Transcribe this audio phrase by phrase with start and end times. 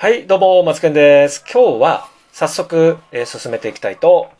[0.00, 1.44] はい、どうも、松健です。
[1.52, 4.30] 今日は早速、えー進めていきたいと。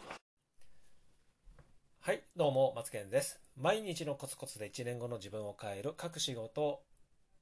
[2.01, 3.39] はい、どうも、松健です。
[3.59, 6.81] 毎日のコツコツで1年後の自分を変える各仕事、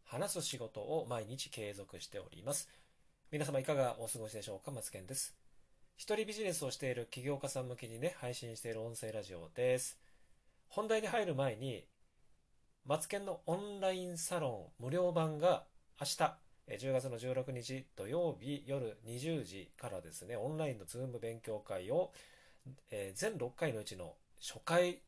[0.03, 2.69] 話す仕事を毎日継続しております。
[3.31, 5.37] 皆様いかがお過ごしでしょうか松健です。
[5.97, 9.97] 一人ビジネスをしている起業家さん向けにね、配信している音声ラジオです。
[10.67, 11.85] 本題に入る前に、
[12.85, 15.67] マツケンのオンラインサロン無料版が
[16.01, 22.13] 明日、10月の16日土曜日夜20時からですね、オンラインの Zoom 勉強会を、
[22.91, 25.01] えー全6回のうちの初回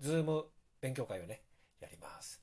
[0.00, 0.44] Zoom
[0.80, 1.42] 勉強会をね、
[1.80, 2.42] やります。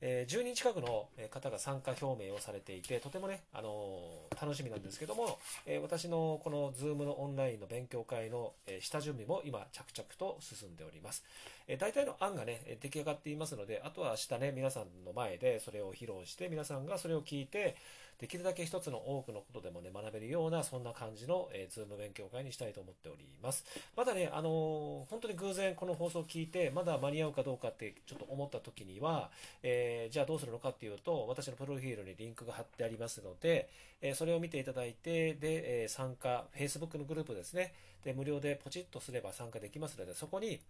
[0.00, 11.22] えー10人近くの方が参加表明をされていて、とてもね、あのー楽しみなんですけども、えー私のこの Zoom のオンラインの勉強会のえー下準備も今着々と進んでおります。
[11.66, 17.76] え大体の案がね、出来上がっていますので、あとは明日ね、皆さんの前でそれを披露して、皆さんがそれを聞いて、
[18.18, 23.64] できるだけ一つの多くのことでもね、学べるような、そんな感じの、えー、Zoom 勉強会にしたいと思っております。
[23.96, 29.30] まだね、あのー本当に偶然この放送を聞いて、まだ間に合うかどうかってちょっと思った時には、
[29.62, 33.68] えーじゃあどうするのかっていうと、私のプロフィールにリンクが貼ってありますので、
[34.00, 37.72] えーそれを見ていただいて、で、えー参加、Facebook のグループですね、
[38.04, 40.60] で、無料でポチッとすれば参加できますので、そこに、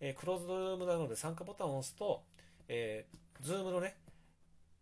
[0.00, 2.22] えークローズドルームなので参加ボタンを押すと、
[2.68, 3.96] えー、Zoom のね、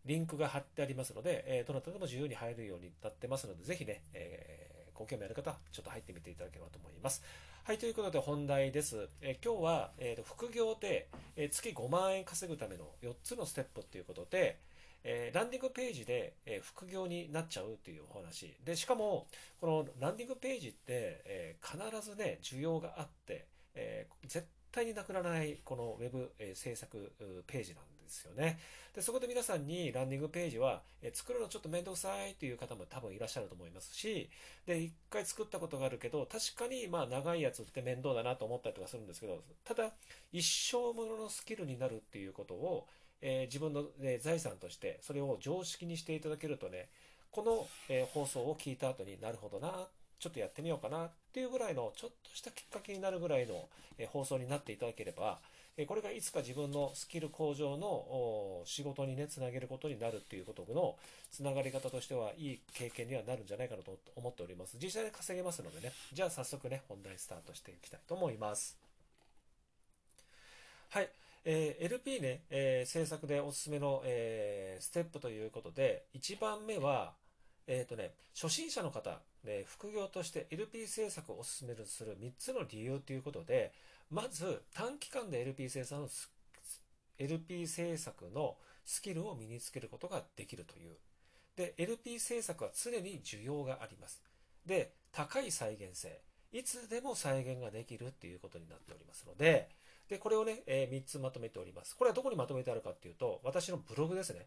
[0.05, 7.23] リンクが貼ってありますので、えどなたでも自由に入るようになってますので、ぜひね、えーご興味ある方ちょっと入ってみていただければと思います。
[7.63, 9.09] はい、ということで本題です。
[9.21, 14.59] え今日は、えーと副業で、え月5万円稼ぐための4つのステップということで、
[15.05, 18.57] えーランディングページで、えー副業になっちゃうというお話。
[18.65, 19.29] で、しかも、
[19.61, 27.13] このランディングページって、えー必ずね、需要があって、え絶対になくならないこのウェブ、え制作
[27.47, 28.59] ページなんですよね。
[28.95, 34.29] で、そこで皆さんにランディングページは、え作るのちょっとめんどくさいという方も多分いらっしゃると思いますし、
[34.67, 39.93] で、一回作ったことがあるけど、確かにまあ長いやつって面倒だなと思ったりとかするんですけど、ただ、
[40.33, 42.87] 一生もののスキルになるっていうことを、
[43.21, 46.89] えー自分の、ね財産として、それを常識にしていただけるとね、
[47.31, 53.69] この、え放送を聞いた後になるほどなっ、ちょっとやってみようかなっていうぐらいの、ちょっとしたきっかけになるぐらいの、
[54.13, 55.39] 放送になっていただければ、
[55.87, 60.97] これがいつか自分のスキル向上の仕事にね、つなげることになるっていうことの
[61.31, 64.77] つながり方としてはいい経験にはなるんじゃないかなと思っております。
[64.83, 68.77] 実際に稼げますのでね、じゃあ早速ね、本題スタートしていきたいと思います。
[70.91, 71.09] はい。
[71.45, 77.13] えー LP ね、えー制作でおすすめの、えーステップということで、1番目は、
[77.69, 79.21] えっ、とね、初心者の方、
[79.67, 83.73] 副業として LP 制作をおすすめする3つの理由ということで、
[84.11, 86.31] まず短期間で LP 制作のス
[87.19, 90.97] LP 制作のスキルを身につけることができるという。
[91.57, 94.23] で、LP 制作は常に需要があります。
[94.65, 96.21] で、高い再現性。
[96.53, 99.69] いつでも再現ができるっていうことになっておりますので、
[100.09, 101.97] で、これをね、え3つまとめております。
[101.97, 104.47] これはどこにまとめてあるかっていうと、私のブログですね。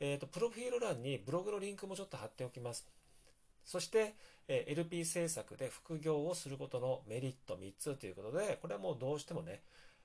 [0.00, 2.86] えっ、と、プロフィール欄にブログのリンクもちょっと貼っておきます。
[3.66, 4.14] そして、
[4.48, 9.60] え LP 制作で副業をすることのメリット3つということで、これはもうどうしてもね、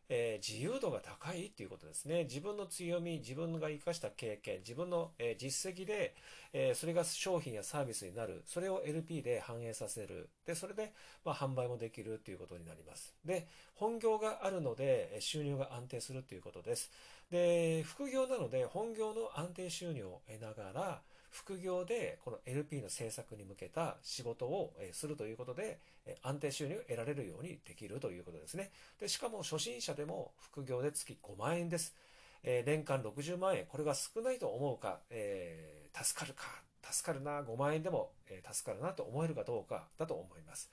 [0.09, 2.23] えー自由度が高いっていうことですね。
[2.25, 6.13] 自分の強み、自分が生かした経験、自分の、えー実績で、
[6.53, 8.43] えーそれが商品やサービスになる。
[8.45, 10.29] それを LP で反映させる。
[10.45, 10.91] で、それで、
[11.23, 13.15] まあ、販売もできるということになります。
[13.23, 16.91] で、本業があるので、収入が安定するということです。
[17.29, 25.79] で、副業なので、本業の安定収入を得ながら、副業でこの LP の制作に向けた仕事をするということで、
[26.21, 28.69] 安定収入を得られるようにできるということですね。
[28.99, 31.95] で、しかも初心者でも副業で月5万円です。
[32.43, 36.43] えー年間60万円、これが少ないと思うか、えー助かるか、
[36.83, 40.69] 助かるな、5万円でも、えー助かるなと思えるかどうかだと思います。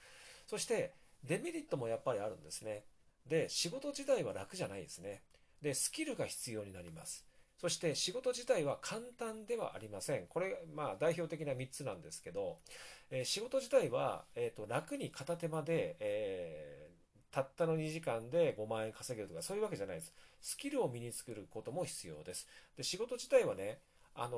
[0.46, 0.92] そして、
[1.24, 2.84] デメリットもやっぱりあるんですね。
[3.26, 5.22] で、仕事自体は楽じゃないですね。
[5.60, 7.27] で、スキルが必要になります。
[7.58, 10.26] そして仕事自体は簡単ではありません。
[10.28, 12.58] これ、まあ代表的な3つなんですけど、
[13.10, 16.88] えー仕事自体は、えーと楽に片手間で、えー
[17.30, 20.14] たったの2時間で5万円稼げるとかそういうわけじゃないです。
[20.40, 22.46] スキルを身につけることも必要です。
[22.76, 23.80] で仕事自体はね、
[24.14, 24.36] あの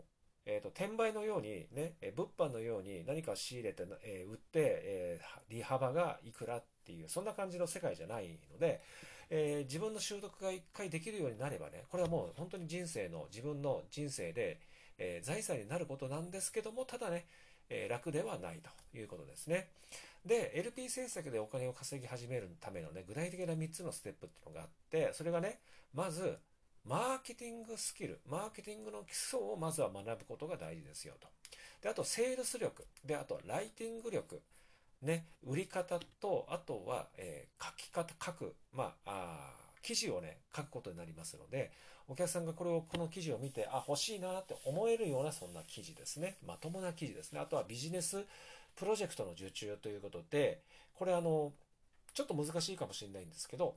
[0.00, 0.04] ー
[0.46, 8.80] えーと転売のようにね、物販のように何か仕入れて、えー売って、えー利幅がいくらっていう、そんな感じの世界じゃないので、
[9.30, 14.60] えー自分の習得が一回できるようになればね、これはもう本当に人生の、自分の人生で、
[14.98, 17.26] えー財産になることなんですけども、ただね、
[17.68, 19.68] えー楽ではないということですね。
[20.24, 25.58] で、LP 制作でお金を稼ぎ始めるためのね、具体的な3つのステップっていうのがあって、それがね、
[25.92, 26.38] まず、
[26.84, 31.28] マーケティングスキル、マーケティングの基礎をまずは学ぶことが大事ですよと。
[31.82, 32.86] で、あと、セールス力。
[33.04, 34.40] で、あと、ライティング力。
[35.04, 41.70] ね、売り方と、あとは、えー、書き方、書く、まあ、あ記事をね、書くことになりますので、
[42.08, 46.36] お客さんがこれを、この記事を見て、あ、欲しいなって思えるような、そんな記事ですね。
[46.46, 47.40] まともな記事ですね。
[47.40, 48.24] あとはビジネス
[48.76, 50.62] プロジェクトの受注ということで、
[50.94, 51.52] これあの、
[52.12, 53.76] ちょっと難しいかもしれないんですけど、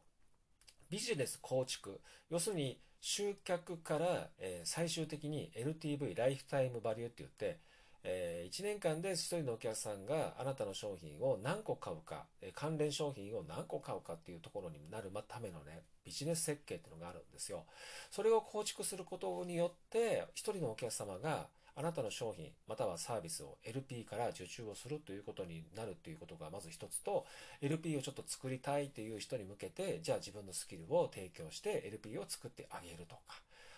[0.90, 7.60] ビジネス構築、要するに集客から、えー、最終的に LTV、ライフタイムバリューって言って、
[8.04, 17.66] えー、1年間で1人のお客さんがあなたの商品を何個買うか、えー、関連商品を何個買うかっていうところになるためのね、ビジネス設計っていうのがあるんですよ。
[18.12, 21.48] それを構築することによって、1人のお客様が
[21.80, 27.28] あなたの商品またはサービスを LP から受注をするということになるということがまず一つと
[27.62, 33.22] LP をちょっと作りたいという人に向けてじゃあ自分のスキルを提供して LP を作ってあげるとか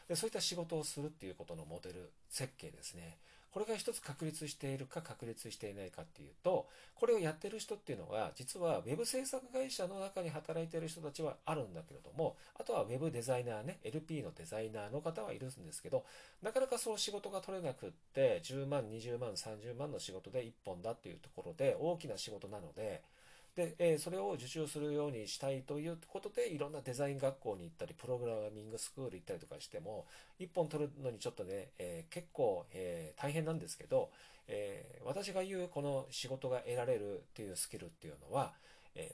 [0.07, 3.17] でそういった仕事をするっていうことのモデル設計ですね
[3.51, 16.05] これが一つ確立しているか確立していないかっていうと、これをやってる人っていうのは、実は Web 制作会社の中に働いてる人たちはあるんだけれども、あとは Web デザイナーね、LP のデザイナーの方はいるんですけど、
[16.43, 23.01] なかなかそう仕事が取れなくって、10万、20万、30万の仕事で1本だっていうところで大きな仕事なので、
[23.59, 30.05] で、えー、それを受注するようにしたいということで、いろんなデザイン学校に行ったり、プログラミングスクール行ったりとかしても、
[30.39, 34.11] 1本取るのにちょっとね、えー、結構、えー、大変なんですけど、
[34.51, 38.53] え私が言うこの仕事が得られるっていうスキルっていうのは、
[38.95, 39.11] え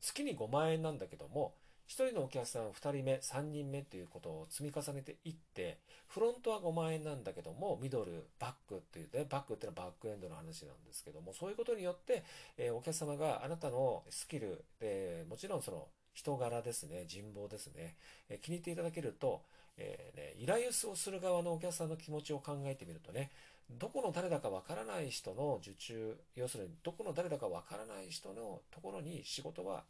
[0.00, 1.54] 月に5万円なんだけども、
[1.90, 12.22] 1人のお客さん2人目、3人目ということを積み重ねていって、フロントは5万円なんだけども、ミドル、バックっていうね、バックっていうのはバックエンドの話なんですけども、そういうことによって、
[12.56, 17.96] え、お客様があなたのスキル、えー、もちろんその人柄ですね、人望ですね、
[18.28, 19.42] え、気に入っていただけると、
[19.76, 23.32] えね、依頼をする側のお客さんの気持ちを考えてみるとね、
[23.68, 29.82] どこの誰だかわからない人の受注、要するにどこの誰だかわからない人のところに仕事は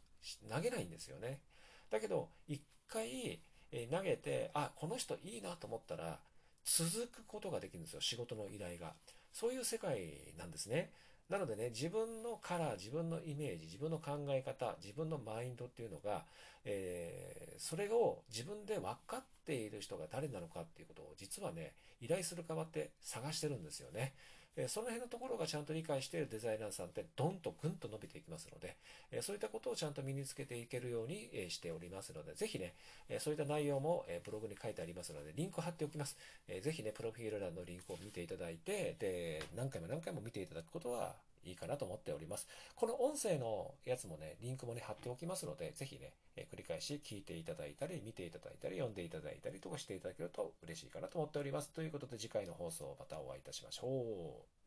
[0.51, 1.41] 投げないんですよね。
[1.91, 3.39] だけど、一回
[3.71, 6.19] え投げて、あ、この人いいなと思ったら、
[6.63, 8.93] 続くことができるんですよ、仕事の依頼が。
[9.33, 10.91] そういう世界なんですね。
[11.29, 16.25] なのでね、自分のカラー、自分のイメージ、自分の考え方、自分のマインドっていうのが、
[16.65, 24.13] えー、それを自分で分かっている人が誰なのかっていうことを実はね、依頼する側って探してるんですよね。
[24.57, 28.75] えその辺のところがちゃんと理解しているデザイナーさんってどんとぐんと伸びていきますので、
[29.11, 32.73] えそういったことをちゃんと身につけていけるように、えしておりますので、ぜひね、
[33.07, 36.17] えそういった内容も、えブログに書いてありますので、リンク貼っておきます。
[36.47, 42.47] えぜひね、プロフィール欄のリンクを見ていただいて、で、何回も何回も見ていただくことはいいかなと思っております。
[42.75, 51.69] この音声のやつもね、リンクもね、貼っておきますので、ぜひね、え繰り返し聞いていただいたり、見ていただいたり、読んでいただいたりとかしていただけると嬉しいかなと思っております。
[51.69, 54.60] ということで次回の放送またお会いいたしましょう。